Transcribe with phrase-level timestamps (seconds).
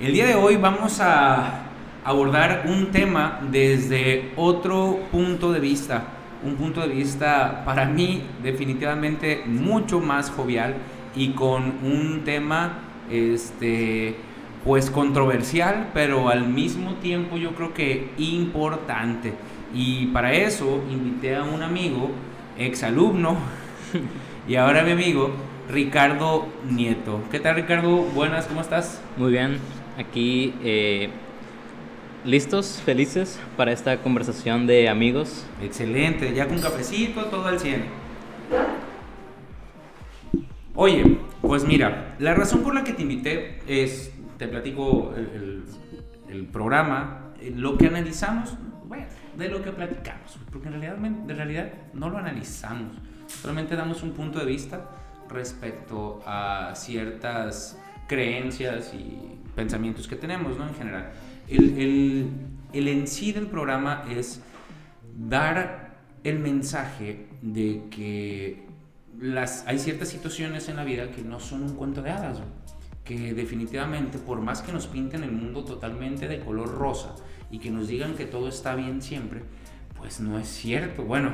[0.00, 1.62] El día de hoy vamos a
[2.04, 6.04] abordar un tema desde otro punto de vista,
[6.44, 10.76] un punto de vista para mí definitivamente mucho más jovial
[11.16, 12.78] y con un tema
[13.10, 14.14] este
[14.64, 19.32] pues controversial, pero al mismo tiempo yo creo que importante.
[19.74, 22.12] Y para eso invité a un amigo,
[22.56, 23.36] exalumno,
[24.48, 25.32] y ahora mi amigo
[25.68, 27.20] Ricardo Nieto.
[27.32, 27.96] ¿Qué tal Ricardo?
[28.14, 29.02] Buenas, ¿cómo estás?
[29.16, 29.58] Muy bien,
[29.98, 31.10] aquí eh,
[32.24, 35.44] listos, felices para esta conversación de amigos.
[35.62, 37.84] Excelente, ya con cafecito, todo al 100.
[40.74, 45.64] Oye, pues mira, la razón por la que te invité es, te platico el, el-
[46.28, 48.54] el programa, eh, lo que analizamos,
[48.86, 49.06] bueno,
[49.38, 52.92] de lo que platicamos, porque en realidad, en realidad no lo analizamos,
[53.26, 54.90] solamente damos un punto de vista
[55.30, 60.68] respecto a ciertas creencias y pensamientos que tenemos, ¿no?
[60.68, 61.10] En general.
[61.48, 62.30] El, el,
[62.72, 64.40] el en sí del programa es
[65.18, 68.66] dar el mensaje de que
[69.20, 72.38] las, hay ciertas situaciones en la vida que no son un cuento de hadas,
[73.04, 77.16] que definitivamente por más que nos pinten el mundo totalmente de color rosa
[77.50, 79.42] y que nos digan que todo está bien siempre,
[79.96, 81.02] pues no es cierto.
[81.02, 81.32] Bueno,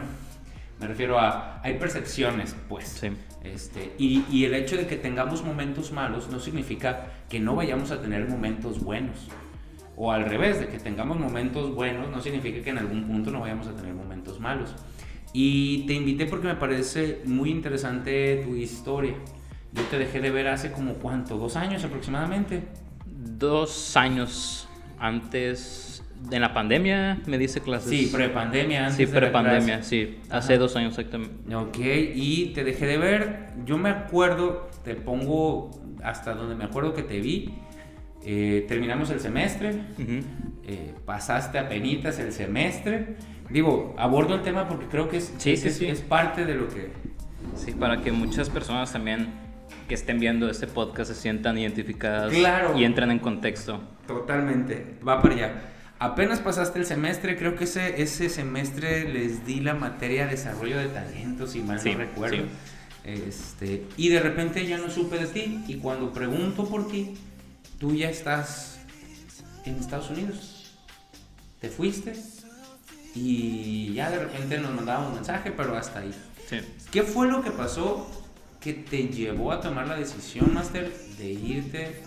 [0.80, 2.89] me refiero a, hay percepciones, pues.
[2.89, 3.08] Sí.
[3.42, 7.91] Este, y, y el hecho de que tengamos momentos malos no significa que no vayamos
[7.91, 9.28] a tener momentos buenos.
[9.97, 13.41] O al revés, de que tengamos momentos buenos no significa que en algún punto no
[13.41, 14.75] vayamos a tener momentos malos.
[15.33, 19.15] Y te invité porque me parece muy interesante tu historia.
[19.72, 22.62] Yo te dejé de ver hace como cuánto, dos años aproximadamente.
[23.06, 24.69] Dos años
[24.99, 25.84] antes,
[26.31, 27.91] en la pandemia, me dice clases.
[27.91, 28.91] Sí, prepandemia.
[28.91, 30.19] Sí, prepandemia, sí.
[30.31, 31.55] Hace dos años exactamente.
[31.55, 31.79] Ok,
[32.15, 33.49] y te dejé de ver.
[33.65, 35.71] Yo me acuerdo, te pongo
[36.03, 37.55] hasta donde me acuerdo que te vi.
[38.27, 40.21] Eh, terminamos el semestre, Ujú.
[40.67, 43.17] eh, pasaste a penitas el semestre.
[43.51, 45.87] Digo, abordo el tema porque creo que es, Sí, es, sí, sí.
[45.87, 46.91] es parte de lo que...
[47.55, 49.29] Sí, para que muchas personas también
[49.89, 52.79] que estén viendo este podcast se sientan identificadas Claro.
[52.79, 53.81] y entren en contexto.
[54.06, 55.53] Totalmente, va para allá.
[56.04, 60.88] Apenas pasaste el semestre, creo que ese, ese semestre les di la materia desarrollo de
[60.88, 62.37] talentos, si mal Sí, no recuerdo.
[62.37, 62.42] sí.
[63.04, 65.64] Este, y de repente ya no supe de ti.
[65.69, 67.14] Y cuando pregunto por ti,
[67.78, 68.78] tú ya estás
[69.64, 70.72] en Estados Unidos.
[71.60, 72.14] Te fuiste
[73.14, 76.12] y ya de repente nos mandaba un mensaje, pero hasta ahí.
[76.48, 76.56] Sí.
[76.91, 78.10] ¿Qué fue lo que pasó
[78.60, 82.03] que te llevó a tomar la decisión, Master, de irte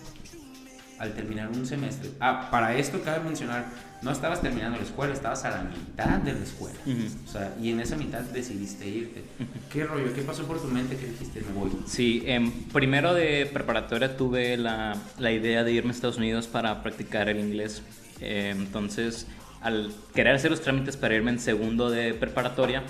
[0.98, 2.10] al terminar un semestre?
[2.20, 3.66] Ah, para esto cabe mencionar,
[4.02, 6.76] no estabas terminando la escuela, estabas a la mitad de la escuela.
[6.86, 7.04] Ujú.
[7.26, 9.24] O sea, y en esa mitad decidiste irte.
[9.72, 10.12] ¿Qué rollo?
[10.14, 11.70] ¿Qué pasó por tu mente que dijiste, me voy?
[11.86, 16.82] Sí, en primero de preparatoria tuve la, la idea de irme a Estados Unidos para
[16.82, 17.82] practicar el inglés.
[18.20, 19.26] Eh, entonces,
[19.60, 22.82] al querer hacer los trámites para irme en segundo de preparatoria,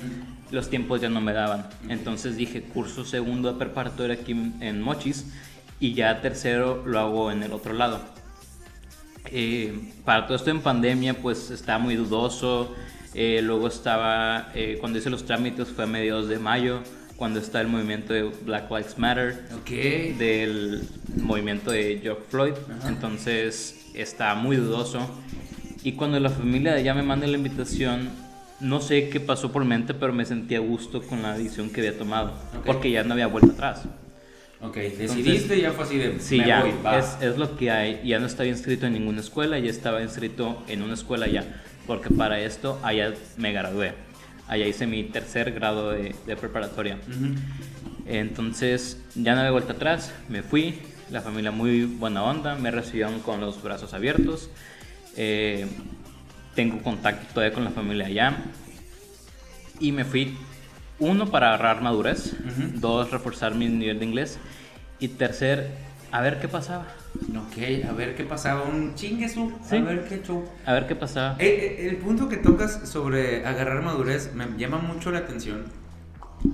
[0.51, 1.69] los tiempos ya no me daban.
[1.89, 5.27] Entonces dije, curso segundo de preparatoria aquí en Mochis
[5.81, 8.01] y ya tercero lo hago en el otro lado.
[9.31, 12.75] Eh, para todo esto en pandemia, pues estaba muy dudoso.
[13.15, 16.81] Eh, luego estaba, eh, cuando hice los trámites fue a mediados de mayo,
[17.17, 19.71] cuando está el movimiento de Black Lives Matter, Ok.
[20.19, 20.83] del
[21.17, 22.53] movimiento de George Floyd.
[22.79, 22.89] Ajá.
[22.89, 25.01] Entonces estaba muy dudoso.
[25.83, 28.09] Y cuando la familia de ella me manda la invitación,
[28.61, 31.81] no sé qué pasó por mente, pero me sentí a gusto con la decisión que
[31.81, 32.67] había tomado, Ok.
[32.67, 33.83] porque ya no había vuelta atrás.
[34.61, 36.99] Ok, decidiste y ya fue así de, Sí, me ya, voy, va.
[36.99, 38.01] es, es lo que hay.
[38.05, 42.11] Ya no estaba inscrito en ninguna escuela, ya estaba inscrito en una escuela ya, porque
[42.11, 43.93] para esto allá me gradué.
[44.49, 46.99] Allá hice mi tercer grado de, de preparatoria.
[48.07, 50.79] Entonces ya no había vuelta atrás, me fui,
[51.11, 54.51] la familia muy buena onda, me recibieron con los brazos abiertos.
[55.17, 55.67] Eh,
[56.55, 58.37] tengo contacto todavía con la familia allá.
[59.81, 60.37] Y me fui,
[60.99, 62.81] uno, para agarrar madurez, Ujú.
[62.81, 64.39] dos, reforzar mi nivel de inglés.
[65.01, 65.71] Y tercer,
[66.11, 66.87] a ver qué pasaba.
[67.31, 68.63] Ok, a ver qué pasaba.
[68.65, 69.77] Un chinguesu, Sí.
[69.77, 70.45] a ver qué show.
[70.67, 71.37] A ver qué pasaba.
[71.39, 71.47] Eh,
[71.81, 75.65] eh, el punto que tocas sobre agarrar madurez me llama mucho la atención,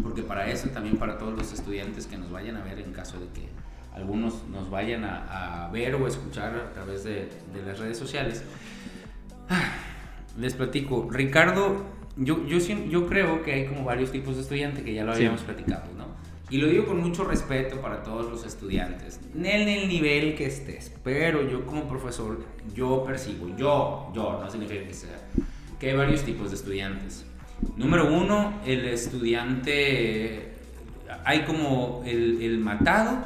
[0.03, 3.19] porque para eso también para todos los estudiantes que nos vayan a ver en caso
[3.19, 3.49] de que
[3.95, 8.43] algunos nos vayan a, a ver o escuchar a través de, de las redes sociales.
[9.49, 9.63] Ah,
[10.39, 11.85] Les platico, Ricardo,
[12.17, 15.19] yo, yo, creo que hay como varios tipos de estudiante que ya lo Sí.
[15.19, 16.07] habíamos platicado, ¿no?
[16.51, 20.93] Y lo digo con mucho respeto para todos los estudiantes, en el nivel que estés,
[21.03, 22.45] pero yo como profesor,
[22.75, 25.19] yo percibo, yo, yo, no significa que sea,
[25.81, 27.25] que hay varios tipos de estudiantes.
[27.77, 30.53] Número uno, el estudiante,
[31.25, 33.19] hay como el, el matado,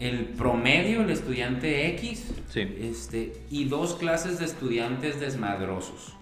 [0.00, 2.60] el promedio, el estudiante X, Sí.
[2.80, 6.14] este, y dos clases de estudiantes desmadrosos.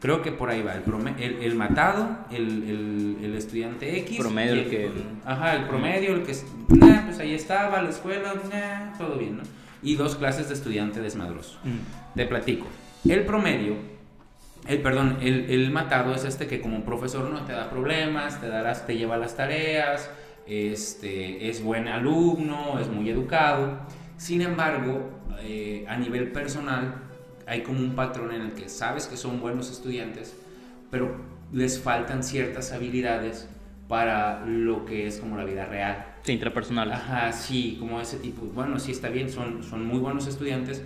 [0.00, 0.82] Creo que por ahí va, el,
[1.18, 4.18] el, el matado, el, el- estudiante X.
[4.18, 4.90] Promedio, el que-
[5.24, 6.34] Ajá, el promedio, el que,
[6.68, 9.42] nah, pues ahí estaba, la escuela, nah, todo bien, ¿no?
[9.82, 11.58] Y dos clases de estudiante desmadroso.
[11.64, 12.14] Mm.
[12.16, 12.66] Te platico.
[13.08, 13.74] El promedio,
[14.68, 18.48] el perdón, el, el matado es este que como profesor no te da problemas, te,
[18.48, 20.10] da las- te lleva las tareas,
[20.46, 23.78] este, es buen alumno, es muy educado.
[24.18, 25.10] Sin embargo,
[25.40, 26.94] eh, a nivel personal,
[27.50, 30.36] hay como un patrón en el que sabes que son buenos estudiantes,
[30.88, 31.16] pero
[31.52, 33.48] les faltan ciertas habilidades
[33.88, 36.06] para lo que es como la vida real.
[36.22, 36.92] Sí, intrapersonal.
[36.92, 38.42] Ajá, sí, como ese tipo.
[38.42, 40.84] Bueno, sí está bien, son, son muy buenos estudiantes,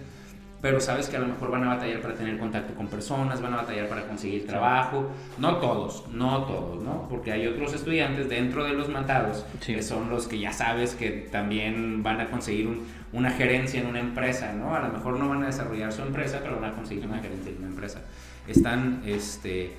[0.65, 3.53] pero sabes que a lo mejor van a batallar para tener contacto con personas, van
[3.53, 5.11] a batallar para conseguir trabajo.
[5.37, 7.07] No todos, no todos, ¿no?
[7.11, 9.75] Porque hay otros estudiantes dentro de los matados Sí.
[9.75, 12.81] que son los que ya sabes que también van a conseguir un-
[13.13, 14.75] una gerencia en una empresa, ¿no?
[14.75, 17.53] A lo mejor no van a desarrollar su empresa, pero van a conseguir una gerencia
[17.53, 18.01] en una empresa.
[18.49, 19.71] Están, este,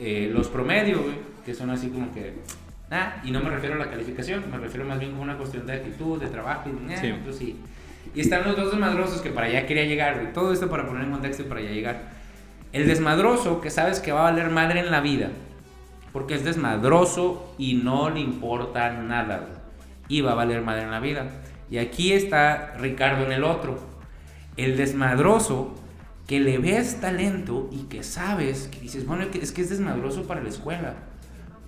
[0.00, 1.02] eh, los promedios,
[1.44, 2.32] que son así como que...
[2.90, 5.66] Ah, y no me refiero a la calificación, me refiero más bien como una cuestión
[5.66, 7.12] de actitud, de trabajo y eh, Sí.
[7.22, 7.56] pues sí.
[8.14, 10.32] Y están los dos desmadrosos que para allá quería llegar, güey.
[10.32, 12.02] Todo esto para poner en contexto y para allá llegar.
[12.72, 15.28] El desmadroso que sabes que va a valer madre en la vida,
[16.12, 19.60] porque es desmadroso y no le importa nada, güey.
[20.08, 21.26] Y va a valer madre en la vida.
[21.70, 23.78] Y aquí está Ricardo en el otro.
[24.56, 25.74] El desmadroso
[26.26, 30.42] que le ves talento y que sabes, que dices, bueno, es que es desmadroso para
[30.42, 30.94] la escuela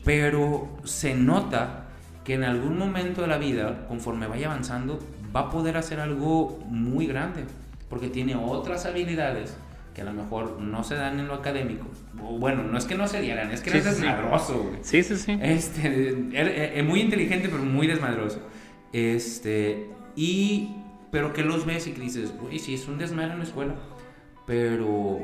[0.05, 1.85] pero se nota
[2.25, 4.99] que en algún momento de la vida, conforme vaya avanzando,
[5.35, 7.45] va a poder hacer algo muy grande,
[7.89, 9.57] porque tiene otras habilidades
[9.95, 11.87] que a lo mejor no se dan en lo académico.
[12.15, 14.79] Bueno, no es que no se dieran, es que Sí, eres sí, desmadroso, güey.
[14.83, 15.39] Sí, sí, sí.
[15.43, 18.41] Este, er- er- muy inteligente, pero muy desmadroso.
[18.93, 20.71] Este, y,
[21.11, 23.75] pero que los ves y que dices, güey, sí, es un desmadre en la escuela,
[24.47, 25.21] pero,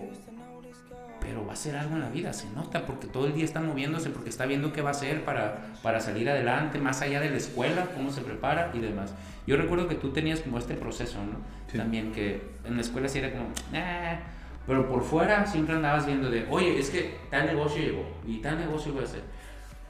[1.21, 3.61] pero va a hacer algo en la vida, se nota, porque todo el día está
[3.61, 7.31] moviéndose, porque está viendo qué va a hacer para, para salir adelante, más allá de
[7.31, 9.15] la escuela, cómo se prepara y demás.
[9.47, 11.39] Yo recuerdo que tú tenías como este proceso, ¿no?
[11.71, 11.79] Sí.
[11.79, 14.19] También que en la escuela sí era como, "Ah",
[14.67, 18.59] pero por fuera siempre andabas viendo de, oye, es que tal negocio llegó y tal
[18.59, 19.23] negocio voy a hacer.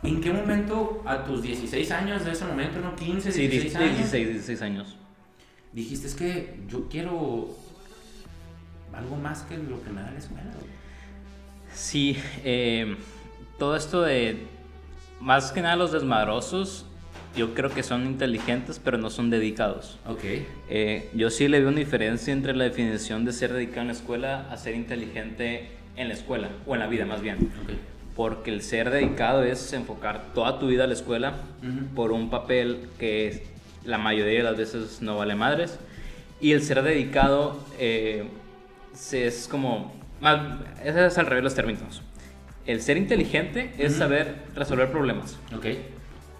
[0.04, 3.96] ¿En qué momento, a tus 16 años de ese momento, no 15, Sí, 16 años,
[3.96, 4.96] 16, 16 años.
[5.72, 7.48] dijiste, es que yo quiero
[8.94, 10.44] algo más que lo que me da la escuela?
[10.54, 10.77] güey"?
[11.78, 12.96] Sí, eh,
[13.56, 14.36] todo esto de,
[15.20, 16.84] más que nada los desmadrosos,
[17.36, 19.96] yo creo que son inteligentes, pero no son dedicados.
[20.04, 20.24] Ok.
[20.68, 23.92] Eh, yo sí le veo una diferencia entre la definición de ser dedicado en la
[23.92, 27.36] escuela a ser inteligente en la escuela, o en la vida más bien.
[27.36, 27.74] Ok.
[28.16, 31.34] Porque el ser dedicado es enfocar toda tu vida a la escuela
[31.94, 33.44] por un papel que
[33.84, 35.78] la mayoría de las veces no vale madres.
[36.40, 38.24] Y el ser dedicado eh,
[39.12, 39.97] es como...
[40.84, 42.02] ese es al revés los términos.
[42.66, 45.64] El ser inteligente es saber resolver problemas Ok.
[45.66, 45.78] eh,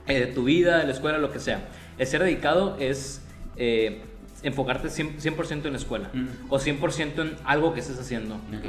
[0.09, 1.69] de tu vida, de la escuela, lo que sea.
[1.97, 3.23] El ser dedicado es
[3.57, 4.03] eh,
[4.43, 6.55] enfocarte 100%, 100% en la escuela Ujú.
[6.55, 8.35] o 100% en algo que estés haciendo.
[8.37, 8.67] Ok.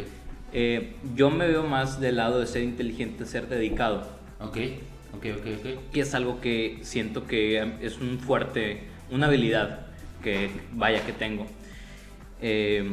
[0.53, 4.07] Eh, yo me veo más del lado de ser inteligente, ser dedicado,
[4.39, 4.57] Ok.
[5.11, 5.91] Ok, ok, ok.
[5.91, 9.87] que es algo que siento que es un fuerte, una habilidad
[10.23, 11.45] que vaya que tengo.
[12.41, 12.89] Eh,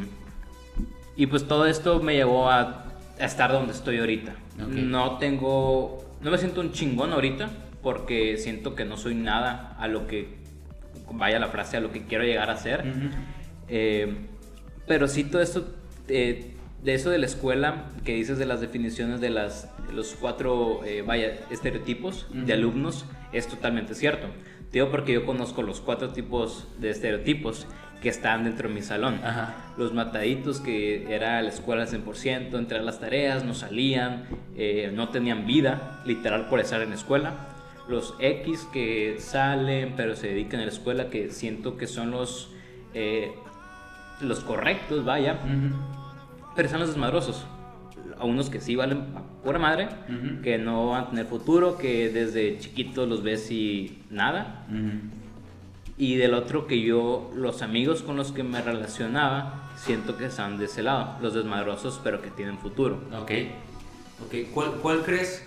[1.16, 2.84] y pues todo esto me llevó a,
[3.18, 4.32] a estar donde estoy ahorita.
[4.62, 4.68] Ok.
[4.72, 7.50] No tengo, no me siento un chingón ahorita
[7.82, 10.36] porque siento que no soy nada a lo que,
[11.12, 12.80] vaya la frase, a lo que quiero llegar a ser.
[12.80, 13.08] Ujú.
[13.68, 14.14] Eh,
[14.86, 15.74] pero sí todo esto,
[16.08, 20.14] eh, de eso de la escuela, que dices de las definiciones de las, de los
[20.20, 22.52] cuatro, eh, vaya, estereotipos de Ujú.
[22.52, 24.26] alumnos, es totalmente cierto.
[24.70, 27.66] Te Digo porque yo conozco los cuatro tipos de estereotipos
[28.06, 29.18] que están dentro de mi salón.
[29.24, 29.56] Ajá.
[29.76, 35.08] Los mataditos, que era la escuela al 100%, entre las tareas, no salían, eh, no
[35.08, 37.34] tenían vida, literal por estar en la escuela.
[37.88, 42.52] Los X que salen, pero se dedican a la escuela, que siento que son los,
[42.94, 43.32] eh,
[44.20, 45.74] los correctos, vaya, Ujú.
[46.54, 47.44] pero están los desmadrosos.
[48.20, 50.42] A unos que sí valen a pura madre, Ujú.
[50.42, 54.64] que no van a tener futuro, que desde chiquitos los ves y nada.
[54.70, 55.25] Ujú.
[55.98, 60.58] Y del otro que yo, los amigos con los que me relacionaba, siento que están
[60.58, 63.00] de ese lado, los desmadrosos, pero que tienen futuro.
[63.18, 63.30] Ok.
[64.26, 65.42] Ok, ¿Cuál, cuál crees,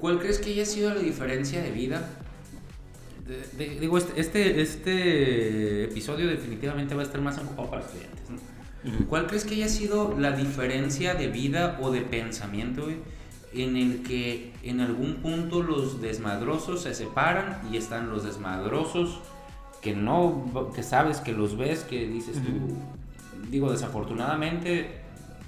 [0.00, 2.08] ¿cuál crees que haya sido la diferencia de vida?
[3.26, 8.30] De- de- digo, este, este, este episodio definitivamente va a estar más enfocado para estudiantes.
[8.30, 8.90] ¿no?
[8.92, 9.06] Ujú.
[9.06, 12.96] ¿Cuál crees que haya sido la diferencia de vida o de pensamiento güey,
[13.54, 19.20] en el que en algún punto los desmadrosos se separan y están los desmadrosos
[19.80, 22.74] que no, que sabes, que los ves, que dices tú,
[23.50, 24.90] digo, desafortunadamente,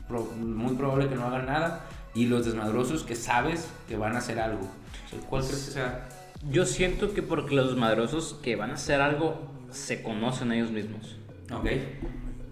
[0.08, 1.84] pro- muy probable que no hagan nada,
[2.14, 4.62] y los desmadrosos que sabes que van a hacer algo.
[5.06, 6.08] O sea, ¿Cuál crees que sea?
[6.50, 11.16] Yo siento que porque los desmadrosos que van a hacer algo se conocen ellos mismos.
[11.52, 11.66] Ok.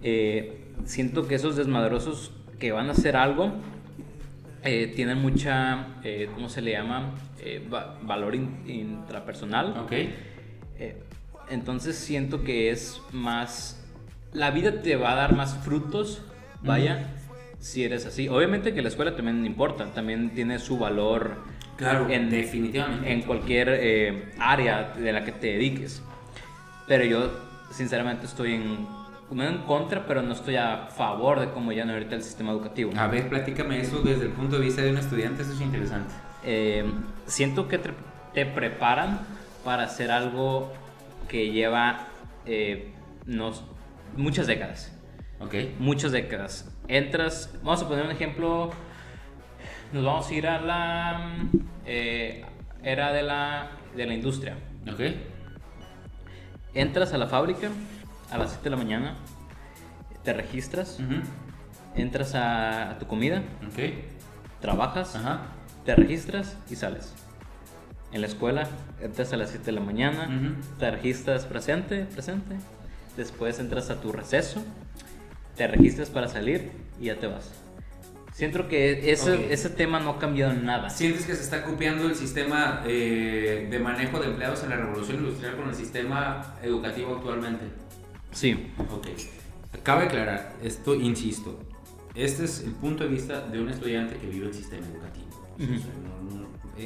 [0.03, 3.53] Eh, siento que esos desmadrosos que van a hacer algo
[4.63, 7.15] eh, tienen mucha, eh, ¿cómo se le llama?
[7.73, 9.77] Va- valor in- intrapersonal.
[9.79, 9.93] Ok.
[11.51, 13.77] Entonces siento que es más...
[14.33, 16.23] La vida te va a dar más frutos,
[16.63, 17.11] vaya,
[17.59, 18.29] si eres así.
[18.29, 21.39] Obviamente que la escuela también importa, también tiene su valor
[21.77, 23.13] Claro, en, definitivamente.
[23.13, 26.03] en cualquier eh, área de la que te dediques.
[26.87, 27.31] Pero yo,
[27.73, 28.87] sinceramente, estoy en,
[29.33, 32.53] no en contra, pero no estoy a favor de cómo ya no ahorita el sistema
[32.53, 32.93] educativo.
[32.97, 36.15] A ver, platícame eso desde el punto de vista de un estudiante, eso es interesante.
[36.45, 36.85] Eh,
[37.27, 37.91] siento que te,
[38.35, 39.21] te preparan
[39.65, 40.73] para hacer algo
[41.31, 42.09] que lleva
[42.45, 42.93] eh,
[43.25, 43.63] nos-
[44.17, 44.93] muchas décadas.
[45.39, 45.55] Ok.
[45.79, 46.69] Muchas décadas.
[46.89, 48.71] Entras, vamos a poner un ejemplo,
[49.93, 51.31] nos vamos a ir a la
[51.87, 52.45] eh,
[52.83, 54.57] era de la, de la industria.
[54.93, 55.01] Ok.
[56.75, 57.69] Entras a la fábrica
[58.31, 59.17] a las 7 de la mañana,
[60.25, 60.99] te registras,
[61.97, 63.43] entras a, a tu comida,
[64.61, 65.43] trabajas, Ajá.
[65.85, 67.15] te registras y sales.
[68.13, 68.69] En la escuela
[69.01, 70.79] entras a las 7 de la mañana, Ujú.
[70.79, 72.57] te registras presente, presente.
[73.17, 74.63] Después entras a tu receso,
[75.57, 77.53] te registras para salir y ya te vas.
[78.33, 79.41] Siento que ese, Ok.
[79.51, 80.89] ese tema no ha cambiado nada.
[80.91, 85.19] ¿Sientes que se está copiando el sistema eh, de manejo de empleados en la revolución
[85.19, 87.67] industrial con el sistema educativo actualmente?
[88.33, 88.73] Sí.
[88.91, 89.09] Ok.
[89.83, 91.59] Cabe aclarar, esto insisto,
[92.15, 95.27] este es el punto de vista de un estudiante que vive el sistema educativo.
[95.59, 95.75] Ujú.
[95.75, 96.20] Eso, no- no- e-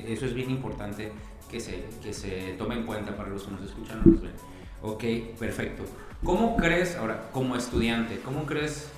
[0.01, 1.13] eso es bien importante
[1.51, 4.33] que se, que se tome en cuenta para los que nos escuchan o nos ven.
[4.83, 5.05] Ok,
[5.39, 5.85] perfecto.
[6.23, 8.91] ¿Cómo crees, ahora, como estudiante, cómo crees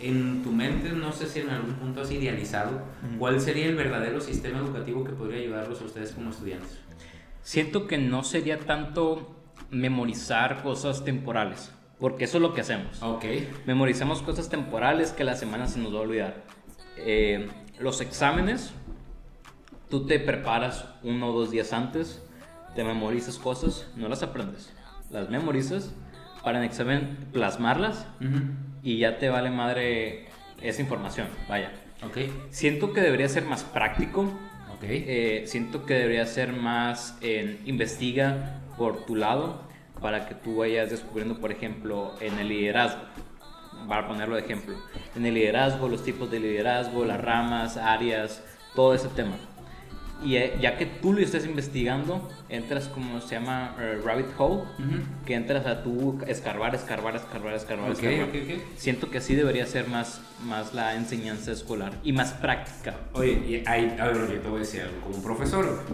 [0.00, 2.82] en tu mente, no sé si en algún punto has idealizado,
[3.18, 6.78] cuál sería el verdadero sistema educativo que podría ayudarlos a ustedes como estudiantes?
[7.42, 9.34] Siento que no sería tanto
[9.70, 13.02] memorizar cosas temporales, porque eso es lo que hacemos.
[13.02, 13.24] Ok.
[13.66, 16.44] Memorizamos cosas temporales que la semana se nos va a olvidar.
[16.96, 17.48] Eh,
[17.78, 18.72] los exámenes,
[19.90, 22.22] tú te preparas uno o dos días antes,
[22.74, 24.72] te memorizas cosas, no las aprendes,
[25.10, 25.90] las memorizas
[26.42, 28.40] para en examen plasmarlas Ujú.
[28.82, 30.28] y ya te vale madre
[30.62, 31.72] esa información, vaya.
[32.04, 32.18] Ok.
[32.50, 34.22] Siento que debería ser más práctico,
[34.76, 34.82] Ok.
[34.84, 39.62] eh, siento que debería ser más en investiga por tu lado
[40.00, 43.00] para que tú vayas descubriendo, por ejemplo, en el liderazgo.
[43.88, 44.76] Para ponerlo de ejemplo,
[45.16, 49.36] en el liderazgo, los tipos de liderazgo, las ramas, áreas, todo ese tema.
[50.22, 54.64] Y eh, ya que tú lo estés investigando, entras como se llama eh, rabbit hole,
[55.24, 58.28] que entras a tú escarbar, escarbar, escarbar, escarbar, Ok, escarbar.
[58.76, 62.96] Siento que así debería ser más, más la enseñanza escolar y más práctica.
[63.12, 65.84] Oye, y hay, a ver, yo te voy a decir algo como profesor.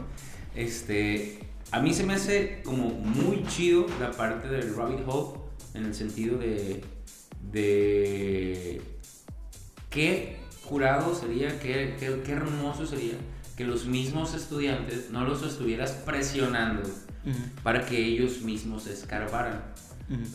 [0.55, 1.41] Este,
[1.71, 5.39] a mí se me hace como muy chido la parte del rabbit hole
[5.75, 6.83] en el sentido de,
[7.53, 8.81] de
[9.91, 13.15] qué jurado sería, qué, qué, qué hermoso sería
[13.57, 16.83] que los mismos estudiantes no los estuvieras presionando
[17.63, 19.63] para que ellos mismos escarbaran.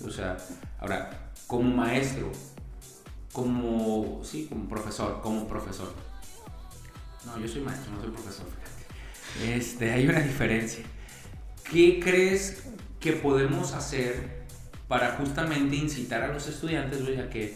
[0.06, 0.38] O sea,
[0.80, 2.32] ahora, como maestro,
[3.34, 5.94] como, sí, como profesor, como profesor.
[7.26, 9.56] No, yo soy maestro, no soy profesor, fíjate.
[9.58, 10.84] Este, hay una diferencia.
[11.70, 12.64] ¿Qué crees
[13.00, 14.40] que podemos hacer
[14.88, 17.56] para justamente incitar a los estudiantes, güey, a que,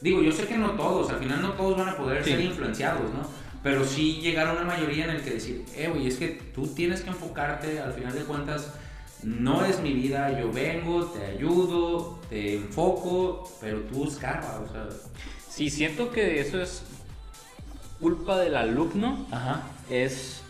[0.00, 2.30] digo, yo sé que no todos, al final no todos van a poder Sí.
[2.30, 3.22] ser influenciados, ¿no?
[3.62, 6.66] Pero sí llegar a una mayoría en el que decir, eh, güey, es que tú
[6.66, 8.72] tienes que enfocarte, al final de cuentas,
[9.22, 14.88] no es mi vida, yo vengo, te ayudo, te enfoco, pero tú escarba, o sea.
[15.48, 16.82] Sí, siento que eso es
[18.00, 19.26] culpa del alumno.
[19.30, 20.42] Ajá, Es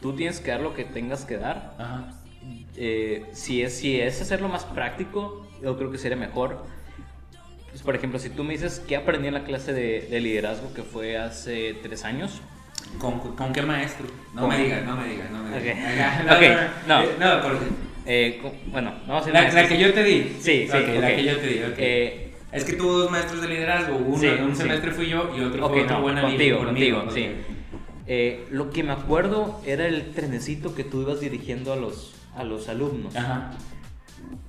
[0.00, 1.74] tú tienes que dar lo que tengas que dar.
[1.78, 2.14] ajá.
[2.74, 6.64] Eh, si, es, si es hacerlo más práctico, yo creo que sería mejor.
[7.72, 10.72] Pues, por ejemplo, si tú me dices que aprendí en la clase de, de liderazgo
[10.74, 12.40] que fue hace tres años,
[12.98, 14.06] ¿Con, con qué maestro?
[14.34, 15.76] No me digas, no me digas, no me digas.
[15.78, 15.98] Ok.
[15.98, 17.02] Ajá, Ok, no.
[17.02, 17.58] eh, no, porque
[18.04, 20.36] Eh, bueno, vamos a ir La, la que yo te di.
[20.40, 21.14] Sí, sí, Ok, la ok.
[21.14, 21.60] que yo te di.
[21.78, 23.96] Eh, es que tuvo dos maestros de liderazgo.
[23.96, 24.62] Uno, Sí, un sí.
[24.62, 27.04] semestre fui yo y otro fue otro no, buen amigo contigo, conmigo.
[27.04, 27.34] contigo, sí.
[28.06, 32.44] Eh, lo que me acuerdo era el trenecito que tú ibas dirigiendo a los, a
[32.44, 33.16] los alumnos.
[33.16, 33.52] Ajá.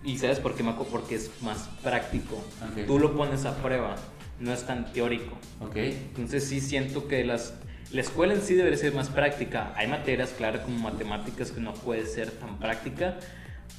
[0.04, 0.92] Y sabes por qué acuerdo?
[0.92, 2.44] Porque es más práctico.
[2.88, 3.96] Tú lo pones a prueba,
[4.40, 5.38] no es tan teórico.
[5.76, 7.54] Entonces sí siento que las,
[7.92, 9.74] la escuela en sí debería ser más práctica.
[9.76, 13.18] Hay materias, claro, como matemáticas que no puede ser tan práctica,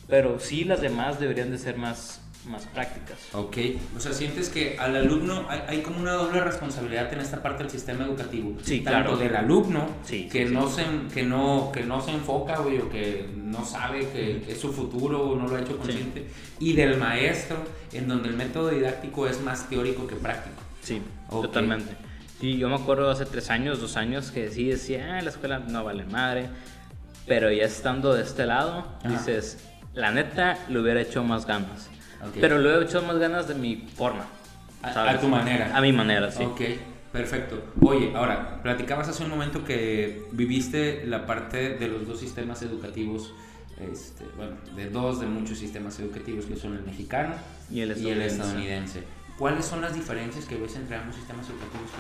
[0.09, 3.19] pero sí las demás deberían de ser más, más prácticas.
[3.33, 3.57] Ok,
[3.97, 7.63] o sea, sientes que al alumno hay, hay como una doble responsabilidad en esta parte
[7.63, 8.57] del sistema educativo.
[8.63, 9.17] Sí, Tanto claro.
[9.17, 10.83] del alumno, Sí, que, sí, no sí.
[10.83, 14.73] Se, que, no, que no se enfoca, güey, o que no sabe que, es su
[14.73, 17.57] futuro o no lo ha hecho consciente, y del maestro,
[17.93, 20.57] en donde el método didáctico es más teórico que práctico.
[20.83, 21.43] Sí, Ok.
[21.47, 21.97] totalmente.
[22.41, 25.61] Sí, yo me acuerdo hace tres años, dos años, que sí decía, ah, la escuela
[25.61, 26.49] no vale madre,
[27.27, 29.09] pero ya estando de este lado, Ajá.
[29.09, 29.59] dices,
[29.95, 31.89] la neta, le hubiera hecho más ganas.
[32.29, 32.37] Ok.
[32.41, 34.25] Pero le hubiera hecho más ganas de mi forma.
[34.83, 35.15] A- ¿sabes?
[35.17, 35.71] a tu manera.
[35.77, 36.43] A mi manera, sí.
[36.45, 36.61] Ok,
[37.13, 37.63] perfecto.
[37.81, 43.33] Oye, ahora, platicabas hace un momento que viviste la parte de los dos sistemas educativos,
[43.81, 47.35] este, bueno, de dos de muchos sistemas educativos, que son el mexicano
[47.71, 48.37] Y el estadounidense.
[48.37, 49.03] estadounidense.
[49.39, 51.91] ¿Cuáles son las diferencias que ves entre ambos sistemas educativos?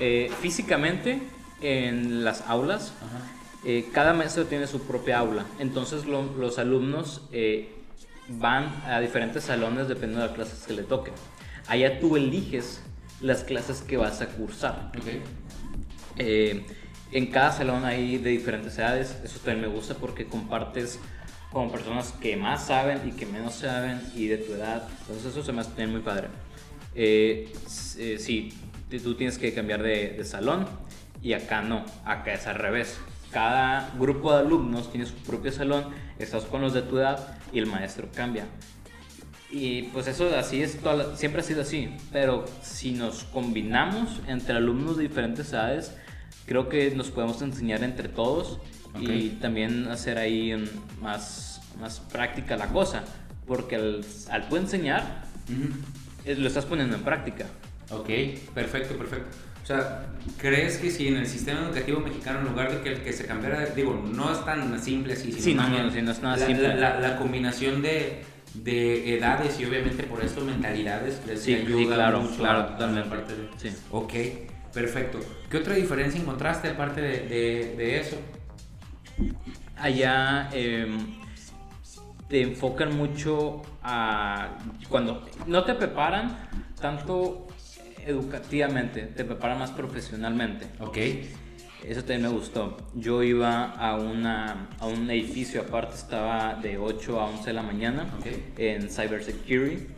[0.00, 1.22] Eh, físicamente,
[1.60, 2.92] en las aulas,
[3.64, 5.44] eh, cada maestro tiene su propia aula.
[5.60, 7.72] Entonces lo- los alumnos eh,
[8.38, 11.14] van a diferentes salones dependiendo de las clases que le toquen.
[11.66, 12.82] Allá tú eliges
[13.20, 14.92] las clases que vas a cursar.
[16.16, 16.66] Eh,
[17.12, 19.18] en cada salón hay de diferentes edades.
[19.24, 20.98] Eso también me gusta porque compartes
[21.52, 24.88] con personas que más saben y que menos saben y de tu edad.
[25.02, 26.28] Entonces eso se me hace también muy padre.
[26.94, 27.52] Eh,
[27.98, 28.52] eh, sí,
[29.02, 30.66] tú tienes que cambiar de, de salón
[31.22, 32.98] y acá no, acá es al revés.
[33.32, 35.86] Cada grupo de alumnos tiene su propio salón,
[36.18, 38.46] estás con los de tu edad y el maestro cambia.
[39.50, 44.56] Y pues eso así es, toda siempre ha sido así, pero si nos combinamos entre
[44.56, 45.94] alumnos de diferentes edades,
[46.46, 48.58] creo que nos podemos enseñar entre todos
[49.00, 50.54] y también hacer ahí
[51.00, 53.04] más, más práctica la cosa,
[53.46, 55.68] porque al, al tú enseñar, Ujú.
[56.26, 57.46] eh, lo estás poniendo en práctica.
[57.90, 58.08] Ok,
[58.54, 59.36] perfecto, perfecto.
[59.62, 60.06] O sea,
[60.38, 63.26] ¿crees que si en el sistema educativo mexicano, en lugar de que el que se
[63.26, 66.46] cambiara, digo, no es tan simple así, sino Sí, no, no, no es nada la,
[66.46, 66.68] simple.
[66.68, 71.60] La, la- la combinación de, de edades y obviamente por esto mentalidades, ¿crees Sí, que
[71.66, 73.08] sí, ayuda claro, mucho claro, totalmente.
[73.08, 73.76] parte de- Sí.
[73.92, 74.12] Ok,
[74.74, 75.20] perfecto.
[75.48, 78.16] ¿Qué otra diferencia encontraste aparte de, de, de eso?
[79.76, 80.98] allá em,
[82.28, 84.56] te enfocan mucho a
[84.88, 86.36] cuando no te preparan
[86.80, 87.48] tanto
[88.06, 90.66] educativamente, te preparan más profesionalmente.
[90.80, 90.98] Ok,
[91.84, 92.76] Eso también me gustó.
[92.94, 97.62] Yo iba a, una, a un edificio aparte, estaba de 8 a 11 de la
[97.62, 98.06] mañana
[98.56, 99.88] en Cybersecurity.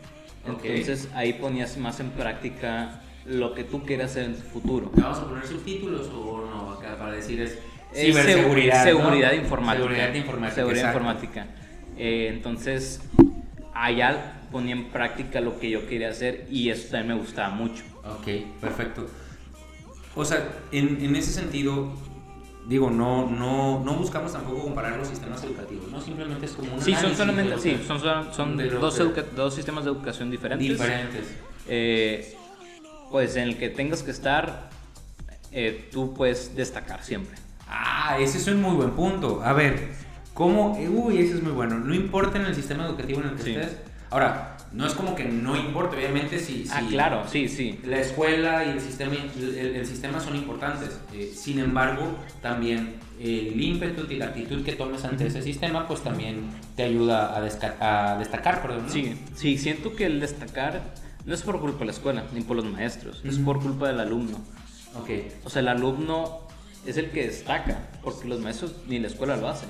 [0.47, 4.91] Entonces ahí ponías más en práctica lo que tú quieras hacer en tu futuro.
[4.95, 6.71] ¿vamos a poner subtítulos o no?
[6.73, 7.57] Acá para decir es
[7.93, 8.85] ciberseguridad.
[8.85, 8.99] ¿no?
[8.99, 9.83] seguridad informática.
[9.83, 10.55] Seguridad informática.
[10.55, 11.47] Seguridad informática.
[11.97, 13.01] Eh, entonces,
[13.73, 17.83] allá ponía en práctica lo que yo quería hacer y eso también me gustaba mucho.
[18.05, 19.07] Ok, perfecto.
[20.15, 21.91] O sea, en, en ese sentido,
[22.67, 25.99] digo, no, no, no buscamos tampoco comparar los sistemas educativos, ¿no?
[26.01, 29.25] Simplemente es como un Sí, son solamente, sí, son, son, son de lo dos, educa-
[29.35, 30.67] dos sistemas de educación diferentes.
[30.69, 31.25] diferentes.
[31.67, 32.35] Eh,
[33.11, 34.69] pues en el que tengas que estar,
[35.51, 37.35] eh, tú puedes destacar siempre.
[37.67, 39.41] Ah, ese es un muy buen punto.
[39.43, 39.89] A ver,
[40.33, 40.77] ¿cómo?
[40.77, 41.77] Uy, ese es muy bueno.
[41.79, 43.55] No importa en el sistema educativo en el que Sí.
[43.55, 43.77] estés.
[44.15, 47.81] Ahora, no es como que no importa, obviamente, si, Ah, si claro, sí, sí.
[47.83, 50.97] la escuela y el sistema, el, el sistema son importantes.
[51.13, 55.99] Eh, sin embargo, también el ímpetu y la actitud que tomes ante ese sistema, pues
[55.99, 56.45] también
[56.77, 58.85] te ayuda a, a destacar, perdón.
[58.85, 58.89] ¿no?
[58.89, 60.93] Sí, sí, siento que el destacar
[61.25, 63.99] no es por culpa de la escuela ni por los maestros, es por culpa del
[63.99, 64.37] alumno.
[64.97, 65.09] Ok.
[65.43, 66.39] O sea, el alumno
[66.85, 69.67] es el que destaca, porque los maestros ni la escuela lo hacen.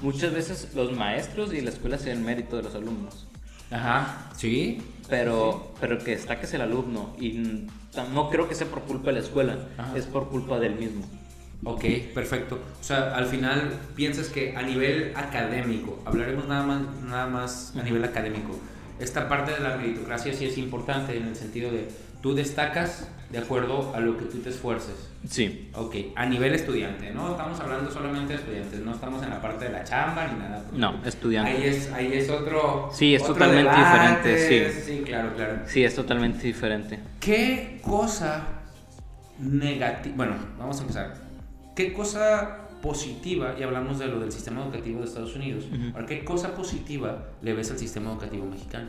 [0.00, 3.27] Muchas veces los maestros y la escuela se dan mérito de los alumnos,
[3.70, 4.30] Ajá.
[4.36, 4.82] Sí.
[5.08, 7.66] pero, pero que destaca es el alumno y
[8.12, 9.96] no creo que sea por culpa de la escuela, Ajá.
[9.96, 11.04] es por culpa del mismo.
[11.64, 12.60] Ok, perfecto.
[12.80, 17.82] O sea, al final piensas que a nivel académico, hablaremos nada más, nada más a
[17.82, 18.58] nivel académico,
[19.00, 21.88] esta parte de la meritocracia sí es importante en el sentido de
[22.22, 24.94] tú destacas de acuerdo a lo que tú te esfuerces.
[25.28, 25.70] Sí.
[25.74, 29.66] Ok, a nivel estudiante, no estamos hablando solamente de estudiantes, no estamos en la parte
[29.66, 30.64] de la chamba ni nada.
[30.72, 31.50] No, estudiante.
[31.50, 32.88] Ahí es, ahí es otro.
[32.92, 35.58] Sí, es otro totalmente debate, diferente, Sí, claro, claro.
[35.66, 36.98] Sí, es totalmente diferente.
[37.20, 38.44] ¿Qué cosa
[39.38, 40.16] negativa?
[40.16, 41.14] Bueno, vamos a empezar.
[41.74, 46.24] ¿Qué cosa positiva, y hablamos de lo del sistema educativo de Estados Unidos, ahora, ¿qué
[46.24, 48.88] cosa positiva le ves al sistema educativo mexicano?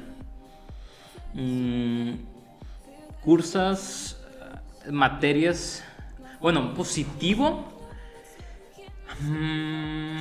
[1.33, 2.13] Mm,
[3.23, 4.17] cursas,
[4.87, 5.83] eh, materias.
[6.41, 7.65] Bueno, positivo.
[9.21, 10.19] mm,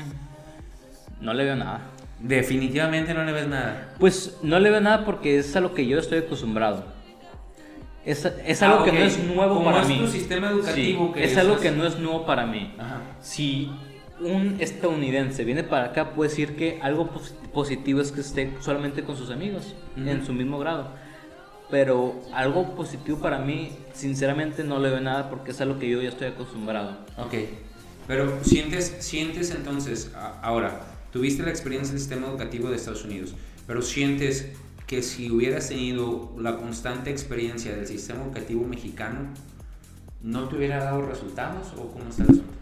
[1.21, 1.81] no le veo nada.
[2.21, 3.95] Definitivamente no le ves nada.
[3.99, 6.85] Pues no le veo nada porque es a lo que yo estoy acostumbrado.
[8.05, 9.99] Es, es algo Ah, que no es nuevo Como para es mí.
[9.99, 12.75] tu sistema educativo Sí, que es algo que no es nuevo para mí.
[12.79, 13.01] Ajá.
[13.21, 13.71] Si
[14.21, 19.05] un estadounidense viene para acá, puede decir que algo pos- positivo es que esté solamente
[19.05, 20.89] con sus amigos, en su mismo grado.
[21.71, 26.01] Pero algo positivo para mí, sinceramente, no le veo nada porque es algo que yo
[26.01, 26.97] ya estoy acostumbrado.
[27.19, 27.35] Ok,
[28.07, 30.81] pero sientes, sientes entonces, a- ahora,
[31.13, 33.35] tuviste la experiencia del sistema educativo de Estados Unidos,
[33.67, 34.49] pero sientes
[34.87, 39.29] que si hubieras tenido la constante experiencia del sistema educativo mexicano,
[40.23, 42.53] ¿no te hubiera dado resultados o cómo está el asunto?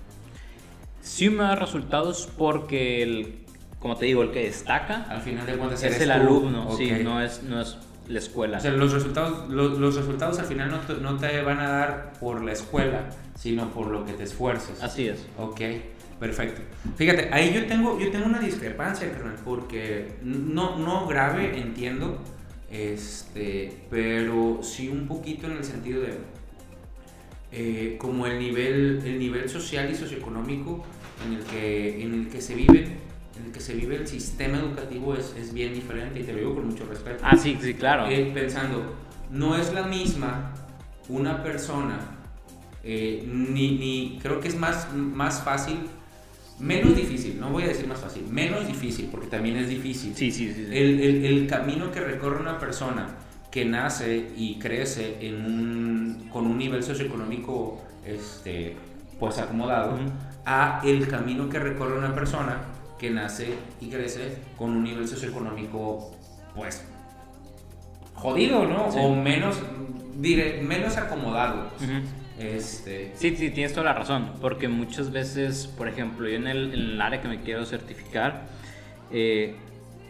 [1.00, 3.44] Sí me da resultados porque, el,
[3.78, 6.12] como te digo, el que destaca Al final de cuentas es el tú.
[6.14, 6.98] alumno, sí, Ok.
[7.04, 7.76] no es, no es
[8.08, 8.58] la escuela.
[8.58, 11.68] O sea, los resultados, los, los resultados al final no te, no te van a
[11.68, 14.82] dar por la escuela, sino por lo que te esfuerces.
[14.82, 15.26] Así es.
[15.38, 15.60] Ok,
[16.20, 16.62] perfecto.
[16.96, 22.22] Fíjate, ahí yo tengo, yo tengo una discrepancia, carnal, porque no, no grave, entiendo,
[22.70, 26.18] este, pero sí un poquito en el sentido de
[27.52, 30.84] eh, como el nivel, el nivel social y socioeconómico
[31.24, 32.88] en el que, en el que se vive,
[33.38, 36.38] en el que se vive el sistema educativo es, es bien diferente y te lo
[36.38, 37.22] digo con mucho respeto.
[37.22, 38.06] Ah, sí, sí, claro.
[38.08, 38.94] Eh, pensando,
[39.30, 40.52] no es la misma
[41.08, 41.98] una persona,
[42.84, 45.76] eh, ni, ni creo que es más, más fácil,
[46.58, 50.14] menos difícil, no voy a decir más fácil, menos difícil, porque también es difícil.
[50.16, 50.66] sí, sí, sí.
[50.66, 50.76] sí.
[50.76, 53.08] El, el- el camino que recorre una persona
[53.50, 58.76] que nace y crece en un- con un nivel socioeconómico este,
[59.18, 60.04] pues acomodado, Ujú.
[60.44, 62.58] a el camino que recorre una persona
[62.98, 66.10] que nace y crece con un nivel socioeconómico
[66.54, 66.84] pues
[68.14, 68.90] jodido, ¿no?
[68.90, 68.98] Sí.
[69.00, 69.56] O menos,
[70.16, 71.70] diré, menos acomodado.
[71.76, 72.00] Ujú.
[72.38, 76.74] Este, Sí, sí, tienes toda la razón, porque muchas veces, por ejemplo, yo en el,
[76.74, 78.46] en el área que me quiero certificar,
[79.10, 79.56] eh,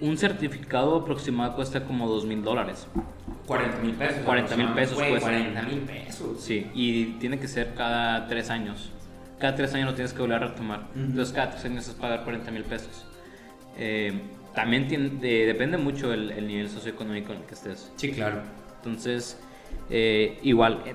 [0.01, 2.87] un certificado aproximado cuesta como dos mil dólares.
[3.47, 4.19] 40 mil pesos.
[4.25, 5.31] 40,000 pesos Güey, cuesta.
[5.31, 6.41] 40 mil pesos.
[6.41, 8.91] Sí, y tiene que ser cada tres años.
[9.39, 10.81] Cada tres años lo tienes que volver a retomar.
[10.93, 11.01] Ujú.
[11.01, 13.05] Entonces, cada tres años es pagar 40 mil pesos.
[13.79, 14.19] Eh,
[14.55, 17.93] también tiene- de- depende mucho el, el nivel socioeconómico en el que estés.
[17.97, 18.41] Sí, claro.
[18.79, 19.39] Entonces,
[19.91, 20.95] eh, igual, eh,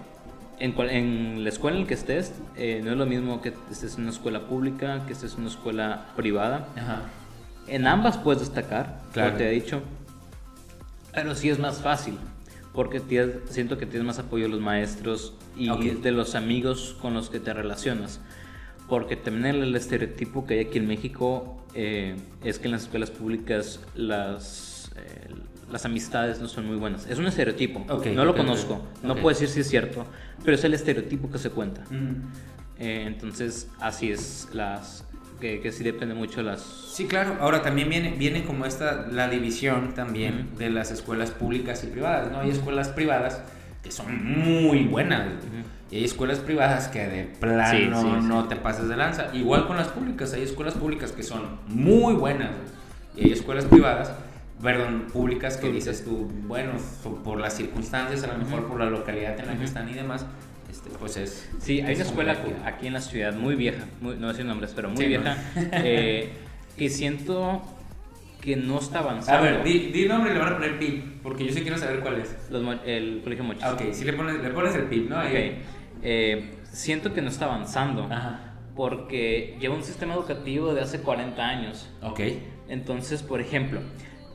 [0.60, 3.54] en, cual- en la escuela en la que estés, eh, no es lo mismo que
[3.70, 6.68] estés en una escuela pública, que estés en una escuela privada.
[6.76, 7.02] Ajá.
[7.68, 9.30] En ambas puedes destacar, Claro.
[9.30, 9.84] como te he dicho,
[11.14, 12.18] pero sí es más fácil,
[12.74, 15.82] porque tienes- siento que tienes más apoyo de los maestros y Ok.
[16.02, 18.20] de los amigos con los que te relacionas.
[18.88, 22.84] Porque también el, el estereotipo que hay aquí en México eh, es que en las
[22.84, 25.30] escuelas públicas las, eh,
[25.72, 27.08] las amistades no son muy buenas.
[27.08, 30.06] Es un estereotipo, Ok, no lo ok, conozco, no puedo decir si es cierto,
[30.44, 31.82] pero es el estereotipo que se cuenta.
[31.90, 32.32] Mm.
[32.80, 35.06] Eh, entonces, así es, las,
[35.42, 36.62] que, que sí depende mucho de las...
[36.62, 37.36] Sí, claro.
[37.42, 42.32] Ahora también viene, viene como esta, la división también de las escuelas públicas y privadas,
[42.32, 42.40] ¿no?
[42.40, 43.42] Hay escuelas privadas
[43.84, 45.28] que son muy buenas
[45.90, 48.28] y hay escuelas privadas que de plano Sí, sí, sí.
[48.28, 49.28] no te pases de lanza.
[49.34, 52.52] Igual con las públicas, hay escuelas públicas que son muy buenas
[53.18, 54.14] y hay escuelas privadas,
[54.62, 56.74] perdón, públicas que dices tú, bueno,
[57.24, 60.26] por las circunstancias, a lo mejor por la localidad en la que están y demás,
[60.72, 61.50] este, pues es...
[61.60, 62.62] Sí, hay es una escuela complejo.
[62.66, 65.38] aquí en la ciudad muy vieja, muy- no a decir nombres, pero muy Sí, vieja,
[65.74, 66.32] eh,
[66.78, 67.62] que siento
[68.42, 69.44] que no está A avanzando.
[69.44, 71.78] ver, di, di el nombre y le van a poner PIB, porque yo sí quiero
[71.78, 72.36] saber cuál es.
[72.50, 73.64] Los el colegio Mochis.
[73.64, 75.20] Ah, ok, sí le pones, le pones el PIB, ¿no?
[75.20, 75.26] Ok.
[76.04, 78.56] Eh, siento que no está avanzando Ajá.
[78.76, 81.90] porque lleva un sistema educativo de hace 40 años.
[82.02, 82.20] Ok.
[82.70, 83.82] Entonces, por ejemplo,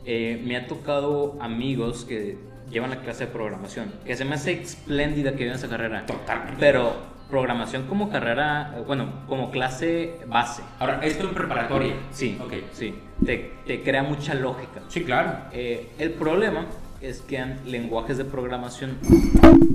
[0.04, 2.38] eh, me ha tocado amigos que
[2.70, 6.04] llevan la clase de programación, que se me hace espléndida que lleven esa carrera.
[6.06, 6.56] Totalmente.
[6.58, 6.94] Pero
[7.30, 10.62] programación como carrera, bueno, como clase base.
[10.78, 11.94] Ahora, esto en preparatoria.
[12.12, 12.52] Sí, Ok.
[12.72, 12.94] sí.
[13.24, 14.80] Te, te crea mucha lógica.
[14.88, 15.32] Sí, claro.
[15.52, 16.66] Eh, el problema
[17.00, 18.98] es que han lenguajes de programación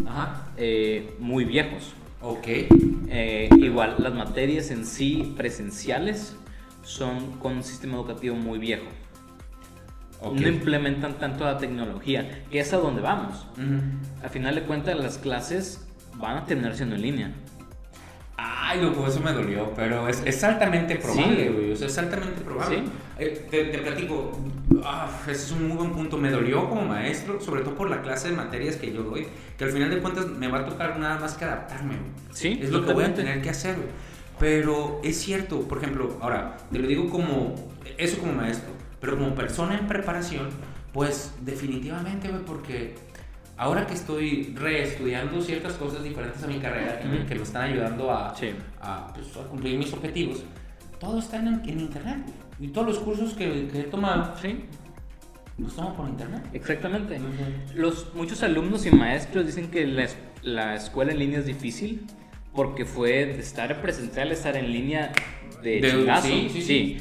[0.07, 0.47] Ajá.
[0.57, 1.93] eh, muy viejos.
[2.21, 2.47] Ok.
[2.47, 6.35] Eh, igual, las materias en sí presenciales
[6.83, 8.85] son con un sistema educativo muy viejo.
[10.21, 10.39] Ok.
[10.39, 13.47] No implementan tanto la tecnología, que es a donde vamos.
[13.53, 14.23] Ujú.
[14.23, 15.85] Al final de cuentas, las clases
[16.17, 17.31] van a terminar siendo en línea.
[18.37, 21.49] Ay, loco, eso me dolió, pero es, es altamente probable, Sí.
[21.53, 21.71] güey.
[21.71, 22.77] O sea, es altamente probable.
[22.77, 22.83] Sí.
[23.19, 24.31] Eh, te, te platico,
[24.83, 26.17] ah, ese es un muy buen punto.
[26.17, 29.63] Me dolió como maestro, sobre todo por la clase de materias que yo doy, que
[29.65, 32.11] al final de cuentas me va a tocar nada más que adaptarme, güey.
[32.31, 33.89] Sí, Es lo que voy a tener que hacer, güey.
[34.39, 37.53] Pero es cierto, por ejemplo, ahora, te lo digo como,
[37.97, 40.47] eso como maestro, pero como persona en preparación,
[40.93, 42.95] pues definitivamente, güey, porque
[43.57, 47.63] ahora que estoy reestudiando ciertas cosas diferentes a mi carrera, que, me- que me están
[47.63, 48.51] ayudando a, Sí.
[48.79, 50.43] a, pues, a cumplir mis objetivos,
[50.99, 52.17] todo está en, en internet.
[52.59, 54.65] Y todos los cursos que, que he tomado, Sí,
[55.57, 56.43] los tomo por internet.
[56.53, 57.19] exactamente.
[57.73, 60.07] Los, muchos alumnos y maestros dicen que la,
[60.43, 62.05] la escuela en línea es difícil
[62.53, 65.11] porque fue de estar presencial estar en línea
[65.63, 66.27] de, De- chingazo.
[66.27, 66.97] sí, sí, sí.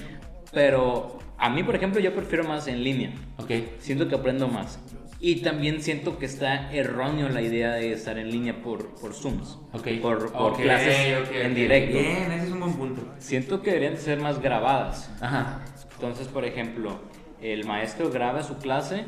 [0.52, 3.12] Pero a mí, por ejemplo, yo prefiero más en línea.
[3.38, 3.50] Ok.
[3.79, 4.79] Siento que aprendo más.
[5.18, 9.59] Y también siento que está erróneo la idea de estar en línea por, por Zooms.
[9.72, 9.88] Ok.
[10.03, 11.98] Por, por clases en directo.
[11.98, 13.03] Bien, ese es un buen punto.
[13.18, 15.11] Siento que deberían de ser más grabadas.
[15.20, 15.64] Ajá.
[15.94, 17.00] Entonces, por ejemplo,
[17.40, 19.05] el maestro graba su clase,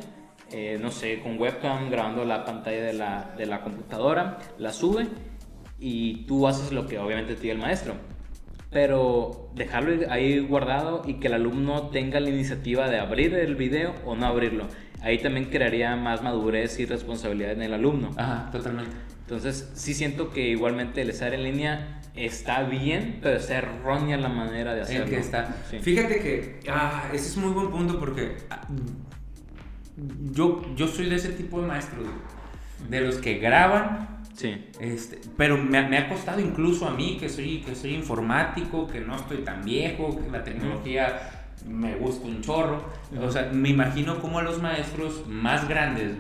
[0.51, 5.07] eh, no sé, con webcam, grabando la pantalla de la, de la computadora, la sube
[5.79, 7.95] y tú haces lo que obviamente te diga el maestro.
[8.73, 13.95] Pero dejarlo ahí guardado y que el alumno tenga la iniciativa de abrir el video
[14.07, 14.67] o no abrirlo.
[15.03, 18.11] Ahí también crearía más madurez y responsabilidad en el alumno.
[18.17, 18.93] Ajá, totalmente.
[19.21, 24.29] Entonces, sí siento que igualmente el estar en línea está bien, pero está errónea la
[24.29, 25.07] manera de El hacerlo.
[25.07, 25.57] que está.
[25.71, 25.79] Sí.
[25.79, 28.61] Fíjate que ah, ese es muy buen punto porque ah,
[30.33, 32.07] yo, yo soy de ese tipo de maestros,
[32.89, 34.65] de los que graban, Sí.
[34.81, 39.01] este, pero me, me ha costado incluso a mí que soy, que soy informático, que
[39.01, 41.31] no estoy tan viejo, que la tecnología
[41.67, 42.85] me gusta un chorro.
[43.21, 46.13] O sea, me imagino como a los maestros más grandes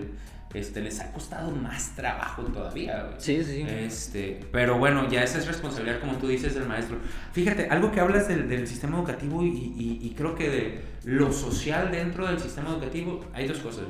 [0.54, 3.04] este, les ha costado más trabajo todavía.
[3.04, 3.14] güey.
[3.18, 3.64] Sí, sí, sí.
[3.66, 6.98] Este, pero bueno, ya esa es responsabilidad, como tú dices, del maestro.
[7.32, 11.32] Fíjate, algo que hablas del, del sistema educativo y, y- y creo que de lo
[11.32, 13.84] social dentro del sistema educativo, hay dos cosas.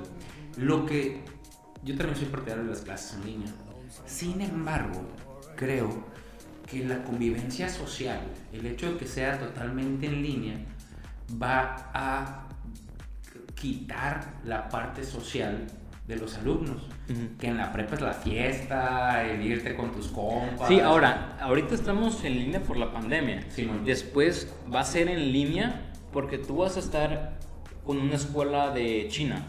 [0.56, 1.22] Lo que
[1.82, 3.48] yo también soy partidario de las clases en línea.
[4.06, 5.02] Sin embargo,
[5.56, 5.88] creo
[6.70, 8.20] que la convivencia social,
[8.52, 10.56] el hecho de que sea totalmente en línea,
[11.40, 12.48] va a
[13.54, 15.66] quitar la parte social
[16.06, 16.82] de los alumnos.
[17.08, 17.36] Ujú.
[17.38, 20.68] Que en la prepa es la fiesta, el irte con tus compas.
[20.68, 23.44] Sí, ahora, ahorita estamos en línea por la pandemia.
[23.50, 23.70] Sí.
[23.84, 27.38] Después va a ser en línea porque tú vas a estar
[27.84, 29.44] con una escuela de China.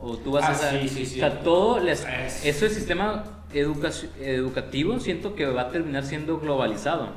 [0.00, 0.80] O tú vas Ah, a estar.
[0.88, 1.16] sí, sí.
[1.16, 1.80] O sea, todo.
[1.80, 7.08] Les, Es- eso es sistema educativo, siento que va a terminar siendo globalizado.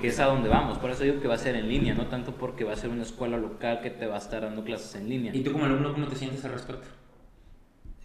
[0.00, 0.76] Que es a donde vamos.
[0.78, 2.90] Por eso digo que va a ser en línea, no tanto porque va a ser
[2.90, 5.34] una escuela local que te va a estar dando clases en línea.
[5.34, 6.86] ¿Y tú como alumno cómo te sientes al respecto?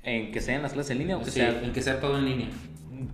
[0.04, 1.62] En que sean las clases en línea o que Sí, sea.
[1.62, 2.48] en que sea todo en línea.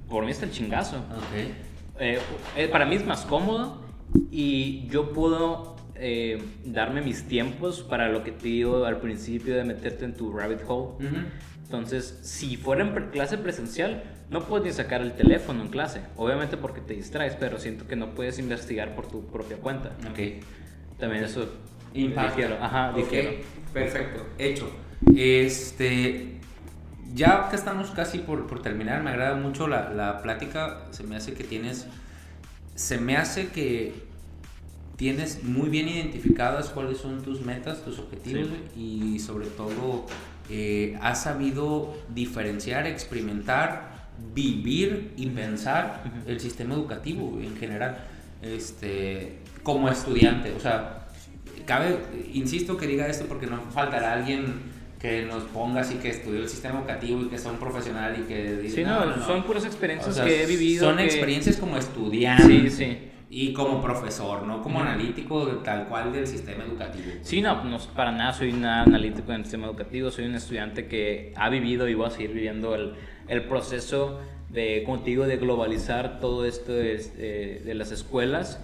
[0.07, 0.97] Por mí está el chingazo.
[0.97, 1.99] Ok.
[1.99, 2.19] Eh,
[2.55, 3.81] eh, para mí es más cómodo
[4.29, 9.63] y yo puedo eh, darme mis tiempos para lo que te digo al principio de
[9.63, 11.07] meterte en tu rabbit hole.
[11.63, 16.01] Entonces, si fuera en clase presencial, no puedes ni sacar el teléfono en clase.
[16.15, 19.91] Obviamente porque te distraes, pero siento que no puedes investigar por tu propia cuenta.
[20.09, 20.43] Ok.
[20.99, 21.47] También eso
[21.93, 22.29] Impacta.
[22.29, 22.57] difiero.
[22.61, 22.93] Ajá.
[23.73, 24.69] Perfecto, hecho.
[25.15, 26.39] Este,
[27.13, 30.85] ya que estamos casi por, por terminar, me agrada mucho la, la plática.
[30.91, 31.87] Se me hace que tienes,
[32.75, 34.07] se me hace que
[34.97, 40.05] tienes muy bien identificadas cuáles son tus metas, tus objetivos y sobre todo
[40.49, 43.96] eh, has sabido diferenciar, experimentar,
[44.33, 47.97] vivir y pensar el sistema educativo en general,
[48.41, 50.51] este, como estudiante.
[50.53, 51.07] O sea,
[51.65, 51.97] cabe,
[52.33, 56.49] insisto que diga esto porque no faltará alguien que nos ponga así que estudió el
[56.49, 60.19] sistema educativo y que sea un profesional y que diga, Sí, no, son puras experiencias
[60.19, 60.85] que he vivido.
[60.87, 62.97] Son que- experiencias como estudiante Sí, sí.
[63.29, 67.11] y como profesor, no como analítico tal cual del sistema educativo.
[67.21, 70.87] Sí, no, no para nada soy nada analítico en el sistema educativo, soy un estudiante
[70.87, 72.95] que ha vivido y voy a seguir viviendo el,
[73.27, 78.59] el proceso de, como te digo, de globalizar todo esto de, de- de las escuelas.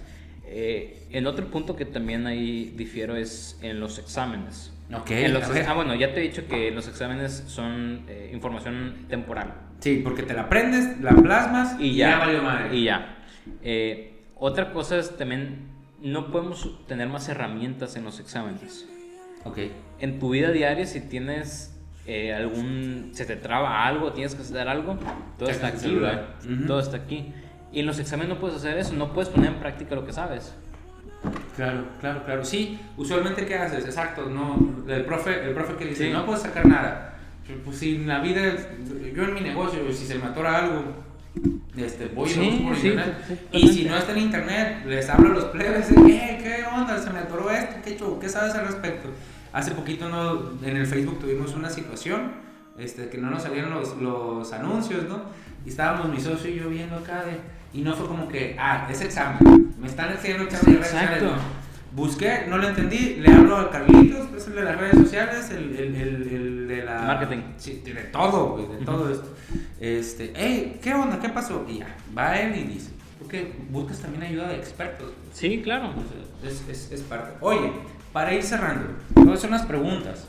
[0.46, 4.72] Eh, en otro punto que también ahí difiero es en los exámenes.
[4.92, 8.30] Ok, En los ex- ah, bueno, ya te he dicho que los exámenes son eh,
[8.32, 9.54] información temporal.
[9.80, 12.18] Sí, porque te la aprendes, la plasmas Y ya.
[12.18, 12.76] valió madre.
[12.76, 13.16] Y ya.
[13.62, 15.68] Eh, otra cosa es también,
[16.02, 18.86] no podemos tener más herramientas en los exámenes.
[19.44, 19.58] Ok.
[20.00, 21.73] en tu vida diaria, si tienes
[22.06, 23.10] eh, algún.
[23.12, 24.98] se te traba algo, tienes que hacer algo,
[25.38, 26.14] todo está aquí, güey.
[26.56, 26.66] Ujú.
[26.66, 27.32] Todo está aquí.
[27.72, 30.12] Y en los exámenes no puedes hacer eso, no puedes poner en práctica lo que
[30.12, 30.54] sabes.
[31.56, 32.44] Claro, claro, claro.
[32.44, 33.84] Sí, usualmente ¿qué haces?
[33.84, 36.12] Exacto, no, el profe, el profe que dice, Sí.
[36.12, 37.14] no puedes sacar nada.
[37.64, 38.40] Pues si en la vida,
[39.14, 40.82] yo en mi negocio, si se me atora algo,
[41.76, 43.14] este, voy y Sí, busco por sí, internet.
[43.52, 46.98] y si no está en internet, les hablo a los plebes, ¿qué, qué onda?
[46.98, 47.96] Se me atoró esto, ¿qué?
[48.20, 49.08] ¿Qué sabes al respecto?
[49.54, 52.32] Hace poquito no, en el Facebook tuvimos una situación
[52.76, 55.22] este, que no nos salían los, los anuncios, ¿no?
[55.64, 57.38] Y estábamos mi socio y yo viendo acá de,
[57.72, 61.22] y no fue como que, ah, es examen, me están enseñando examen de redes sociales,
[61.22, 61.36] Exacto.
[61.36, 61.64] no.
[61.94, 65.76] Busqué, no lo entendí, le hablo a Carlitos, es el de las redes sociales, el,
[65.76, 67.02] el, el, el de la...
[67.02, 67.42] Marketing.
[67.56, 69.32] Sí, de todo, güey, de todo esto.
[69.78, 71.20] Este, hey, ¿qué onda?
[71.20, 71.64] ¿Qué pasó?
[71.68, 72.90] Y ya, va él y dice,
[73.34, 75.12] porque buscas también ayuda de expertos.
[75.32, 75.92] Sí, claro.
[76.44, 77.32] Es, es, es parte.
[77.40, 77.72] Oye,
[78.12, 80.28] para ir cerrando, a hacer unas preguntas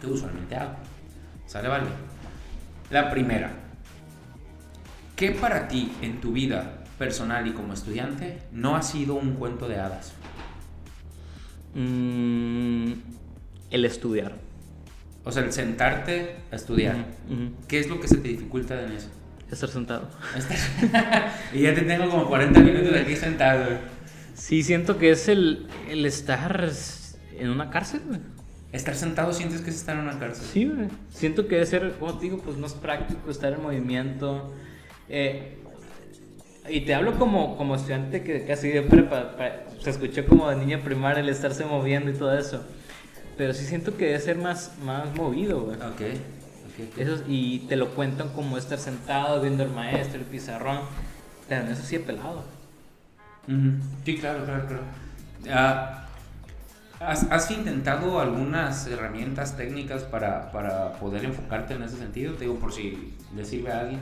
[0.00, 0.74] que usualmente hago.
[1.46, 1.86] ¿Sale, vale?
[2.90, 3.52] La primera.
[5.16, 9.68] ¿Qué para ti en tu vida personal y como estudiante no ha sido un cuento
[9.68, 10.12] de hadas?
[11.74, 12.92] Mm,
[13.70, 14.36] el estudiar.
[15.24, 16.96] O sea, el sentarte a estudiar.
[17.68, 19.08] ¿Qué es lo que se te dificulta en eso?
[19.50, 20.08] Estar sentado.
[21.54, 23.66] y ya te tengo como 40 minutos aquí sentado.
[24.34, 26.70] Sí, siento que es el, el estar
[27.38, 28.20] en una cárcel, güey.
[28.72, 30.46] Estar sentado sientes que es estar en una cárcel.
[30.52, 30.88] Sí, güey.
[31.10, 34.54] Siento que debe ser, como te digo, pues más práctico, estar en movimiento.
[35.08, 35.54] Eh,
[36.68, 40.56] y te hablo como, como estudiante que casi de prepa, pa- se escuchó como de
[40.56, 42.62] niña primaria el estarse moviendo y todo eso.
[43.38, 45.76] Pero sí siento que debe ser más, más movido, güey.
[45.76, 46.18] Ok.
[46.96, 50.80] Eso, y te lo cuentan como estar sentado viendo al maestro, el pizarrón.
[51.48, 52.44] Pero en eso sí he pelado.
[54.04, 54.82] Sí, claro, claro, claro.
[55.50, 56.06] Ah,
[57.00, 62.34] ¿has, has intentado algunas herramientas técnicas para, para poder enfocarte en ese sentido?
[62.34, 64.00] Te digo, por si le sirve a alguien.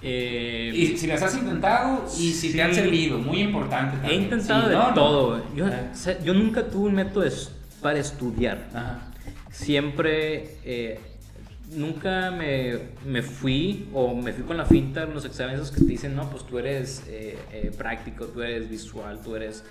[0.00, 2.80] Eh, Y si las has intentado y si te han sí.
[2.80, 3.96] servido, muy importante.
[3.96, 4.22] He también.
[4.22, 4.94] intentado Sí, de no, no.
[4.94, 5.42] todo, güey.
[5.56, 7.26] Yo, o sea, yo nunca tuve un método
[7.82, 8.68] para estudiar.
[8.72, 9.00] Ajá.
[9.50, 11.00] Siempre, eh,
[11.70, 15.86] nunca me, me fui o me fui con la finta en los exámenes que te
[15.86, 19.64] dicen, no, pues tú eres eh, eh, práctico, tú eres visual, tú eres...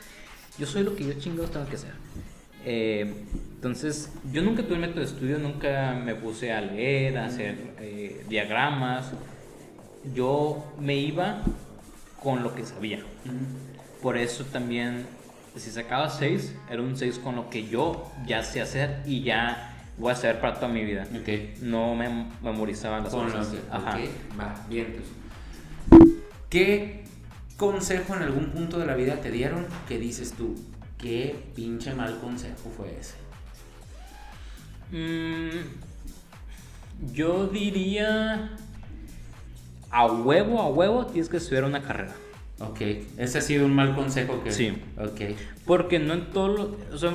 [0.58, 1.92] Yo soy lo que yo chingados tengo que ser.
[2.66, 7.26] Eh, entonces, yo nunca tuve un método de estudio, nunca me puse a leer, a
[7.26, 7.56] hacer
[8.28, 9.12] diagramas.
[10.14, 11.42] Yo me iba
[12.22, 13.00] con lo que sabía.
[14.02, 15.06] Por eso también,
[15.56, 19.67] si sacaba 6, era un 6 con lo que yo ya sé hacer y ya
[19.98, 21.08] voy a hacer para toda mi vida.
[21.14, 21.62] Ok.
[21.62, 23.48] No me memorizaban las Con cosas.
[23.48, 23.98] lo que- Ajá.
[23.98, 24.96] ok, va, bien.
[25.90, 26.02] pues.
[26.50, 27.04] ¿Qué
[27.58, 30.56] consejo en algún punto de la vida te dieron que dices tú,
[30.98, 33.16] qué pinche mal consejo fue ese?
[34.92, 38.52] Mm, yo diría
[39.90, 42.14] a huevo, a huevo tienes que estudiar una carrera.
[42.60, 42.82] Ok,
[43.18, 44.52] ese ha sido un mal consejo que...
[44.52, 44.82] Sí.
[44.98, 45.36] Ok.
[45.66, 47.14] Porque no en todo lo, o sea,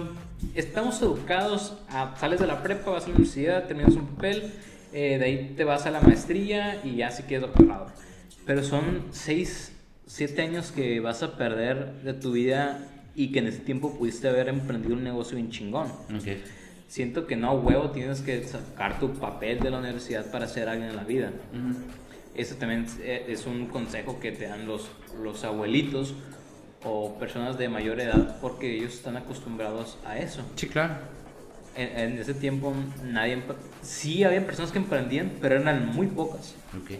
[0.55, 4.53] estamos educados a, sales de la prepa, vas a la universidad, terminas un papel,
[4.93, 7.87] eh, de ahí te vas a la maestría y ya sí quedas doctorado.
[8.45, 9.73] Pero son 6,
[10.07, 14.29] 7 años que vas a perder de tu vida y que en ese tiempo pudiste
[14.29, 15.87] haber emprendido un negocio bien chingón.
[15.87, 16.39] Ok.
[16.89, 20.91] Siento que no huevo tienes que sacar tu papel de la universidad para ser alguien
[20.91, 21.33] en la vida.
[21.53, 21.79] Ujú.
[22.35, 24.89] Eso también eh, es un consejo que te dan los,
[25.23, 26.15] los abuelitos
[26.85, 30.43] o personas de mayor edad porque ellos están acostumbrados a eso.
[30.57, 30.95] Sí, claro.
[31.77, 33.43] En, en ese tiempo nadie...
[33.83, 36.55] Sí había personas que emprendían, pero eran muy pocas.
[36.83, 36.93] Ok.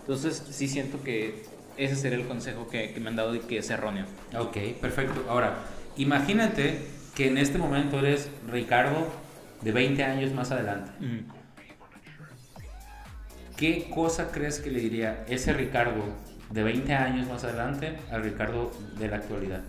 [0.00, 1.44] Entonces sí siento que
[1.76, 4.04] ese sería el consejo que, que me han dado y que es erróneo.
[4.36, 5.24] Ok, perfecto.
[5.28, 5.54] Ahora,
[5.96, 6.78] imagínate
[7.14, 9.08] que en este momento eres Ricardo
[9.62, 10.90] de 20 años más adelante.
[13.56, 16.04] ¿Qué cosa crees que le diría ese Ricardo
[16.50, 19.62] de 20 años más adelante al Ricardo de la actualidad?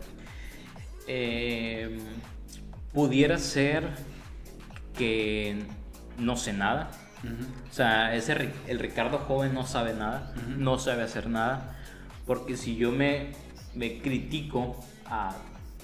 [1.07, 1.99] Eh,
[2.93, 3.83] pudiera ser
[4.97, 5.63] que
[6.17, 6.91] no sé nada.
[7.69, 11.75] O sea, ese, el Ricardo joven no sabe nada, no sabe hacer nada,
[12.25, 13.31] porque si yo me,
[13.75, 15.35] me critico a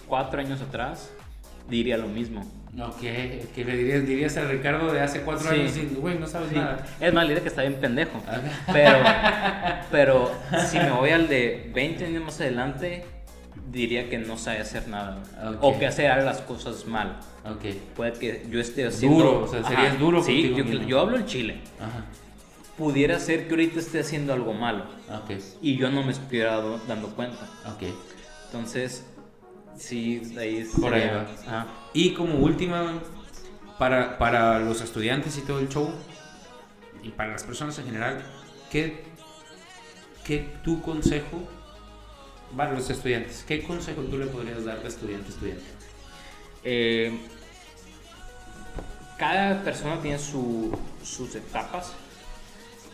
[0.08, 1.12] cuatro años atrás,
[1.70, 2.46] diría lo mismo.
[2.78, 5.56] Ok, que le dirías, dirías al Ricardo de hace 4 Sí.
[5.62, 6.86] años, y, güey, no sabes Sí, nada.
[7.00, 8.22] es más, le diría que está bien pendejo.
[8.28, 8.42] Ajá.
[8.74, 8.98] Pero,
[9.92, 10.32] pero
[10.68, 13.06] si me voy al de 20 años más adelante,
[13.72, 15.24] diría que no sabe hacer nada.
[15.54, 15.58] Ok.
[15.62, 17.18] O que hace las cosas mal.
[17.46, 17.64] Ok,
[17.96, 19.18] Puede que yo esté haciendo...
[19.24, 21.60] Duro, o sea, serías duro Sí, yo, yo hablo el chile.
[21.80, 22.04] ajá,
[22.78, 24.84] Pudiera ser que ahorita esté haciendo algo malo
[25.62, 26.60] y yo no me estuviera
[26.90, 27.48] dando cuenta.
[28.48, 29.06] Entonces,
[29.78, 31.28] sí, ahí Por ahí va.
[31.48, 31.68] Ajá.
[31.94, 32.94] Y como última,
[33.80, 35.90] para, para los estudiantes y todo el show,
[37.04, 38.24] y para las personas en general,
[38.72, 39.04] ¿qué,
[40.26, 41.44] qué tu consejo,
[42.56, 45.64] para los estudiantes, qué consejo tú le podrías dar a estudiante estudiante?
[46.64, 47.18] Eh,
[49.18, 51.94] cada persona tiene su- sus etapas.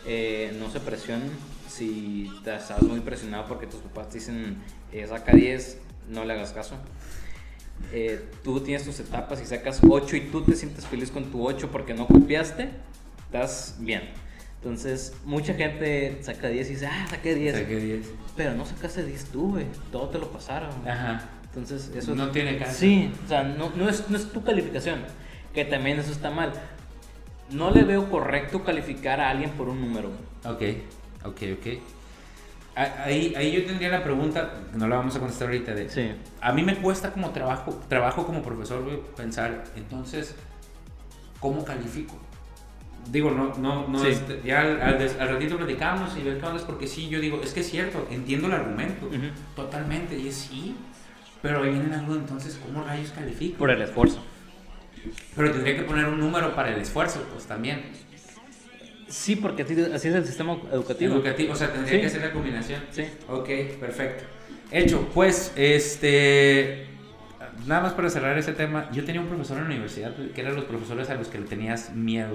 [0.06, 1.30] Eh, no se presionen.
[1.68, 4.56] Si te estás muy presionado porque tus papás te dicen
[4.92, 5.78] eh, saca 10,
[6.08, 6.76] no le hagas caso.
[7.92, 11.46] Eh, tú tienes tus etapas y sacas 8 y tú te sientes feliz con tu
[11.46, 12.70] 8 porque no copiaste,
[13.26, 14.10] estás bien.
[14.62, 17.56] Entonces, mucha gente saca 10 y dice, ah, saqué 10.
[17.56, 18.06] Saqué 10.
[18.36, 19.66] Pero no sacaste 10 tú, güey.
[19.90, 20.70] Todo te lo pasaron.
[20.88, 21.28] Ajá.
[21.46, 22.14] Entonces, eso.
[22.14, 22.78] No tiene caso.
[22.78, 25.00] Sí, o sea, no, no, es, no es tu calificación.
[25.52, 26.52] Que también eso está mal.
[27.50, 30.10] No le veo correcto calificar a alguien por un número.
[30.44, 30.62] Ok,
[31.24, 31.66] ok, ok.
[32.74, 35.90] Ahí, ahí yo tendría la pregunta, no la vamos a contestar ahorita, de...
[35.90, 36.10] Sí.
[36.40, 38.82] A mí me cuesta como trabajo, trabajo como profesor
[39.14, 40.34] pensar, entonces,
[41.38, 42.18] ¿cómo califico?
[43.10, 44.08] Digo, no, no, no, Sí.
[44.08, 47.42] este, ya al, al al ratito platicamos y ver qué es porque sí, yo digo,
[47.42, 49.26] es que es cierto, entiendo el argumento, Ujú.
[49.54, 50.74] totalmente, y es sí,
[51.42, 53.58] pero ahí viene algo, entonces, ¿cómo rayos califico?
[53.58, 54.24] Por el esfuerzo.
[55.36, 57.82] Pero tendría que poner un número para el esfuerzo, pues también.
[59.12, 61.14] Sí, porque así, es el sistema educativo.
[61.16, 62.00] Educativo, o sea, tendría Sí.
[62.00, 62.80] que hacer la combinación.
[62.90, 63.04] Sí.
[63.28, 63.48] Ok,
[63.78, 64.24] perfecto.
[64.70, 66.86] Hecho, pues, este.
[67.66, 70.56] Nada más para cerrar ese tema, yo tenía un profesor en la universidad que eran
[70.56, 72.30] los profesores a los que le tenías miedo.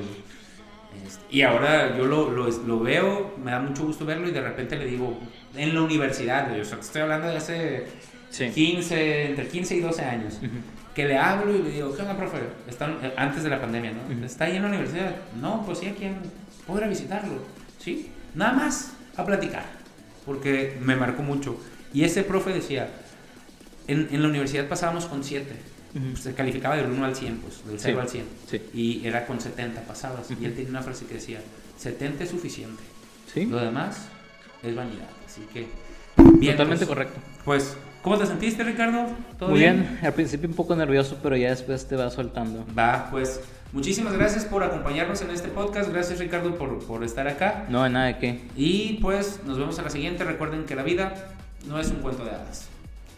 [1.05, 4.41] Este, y ahora yo lo, lo, lo veo, me da mucho gusto verlo y de
[4.41, 5.19] repente le digo,
[5.55, 7.87] en la universidad, güey, o sea, estoy hablando de hace
[8.29, 8.49] Sí.
[8.49, 10.49] 15, entre 15 y 12 años, Ujú.
[10.93, 12.37] que le hablo y le digo, ¿qué onda, profe?
[12.67, 14.25] Están, eh, antes de la pandemia, ¿no?
[14.25, 15.15] ¿Está ahí en la universidad?
[15.41, 16.19] No, pues sí, aquí en-
[16.75, 17.39] ir a visitarlo,
[17.79, 18.09] ¿sí?
[18.35, 19.63] Nada más a platicar,
[20.25, 21.57] porque me marcó mucho.
[21.93, 22.89] Y ese profe decía,
[23.87, 25.47] en, en la universidad pasábamos con 7,
[25.95, 26.17] Ujú.
[26.17, 28.01] se calificaba del 1 al 100, pues, del 0 Sí.
[28.01, 28.25] al 100.
[28.51, 28.61] Sí.
[28.73, 30.29] Y era con 70 pasabas.
[30.29, 31.39] Y él tenía una frase que decía,
[31.77, 32.83] 70 es suficiente,
[33.33, 33.45] Sí.
[33.45, 34.07] lo demás
[34.63, 35.07] es vanidad.
[35.25, 35.67] Así que...
[36.17, 37.19] Totalmente pues, correcto.
[37.45, 39.07] Pues, ¿cómo te sentiste, Ricardo?
[39.39, 39.99] ¿Todo Muy bien?
[40.03, 42.65] al principio un poco nervioso, pero ya después te va soltando.
[42.77, 43.39] Va, pues
[43.73, 45.91] muchísimas gracias por acompañarnos en este podcast.
[45.91, 47.65] Gracias Ricardo por, por estar acá.
[47.69, 48.41] No, de nada de qué.
[48.55, 50.23] Y pues nos vemos a la siguiente.
[50.23, 51.13] Recuerden que la vida
[51.67, 52.69] no es un cuento de hadas.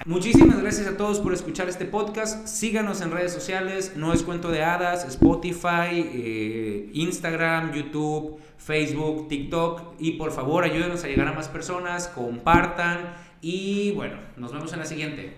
[0.06, 2.48] Muchísimas gracias a todos por escuchar este podcast.
[2.48, 3.94] Síganos en redes sociales.
[3.98, 5.06] No es cuento de hadas.
[5.06, 9.96] Spotify, eh, Instagram, YouTube, Facebook, TikTok.
[10.00, 12.08] Y por favor ayúdenos a llegar a más personas.
[12.08, 13.14] Compartan.
[13.42, 15.36] Y bueno, nos vemos en la siguiente.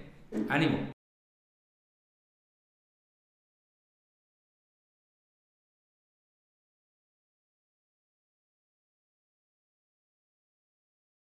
[0.47, 0.91] Ánimo.